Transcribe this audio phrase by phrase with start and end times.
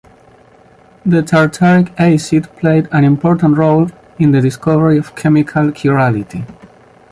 [1.05, 6.43] The tartaric acid played an important role in the discovery of chemical chirality.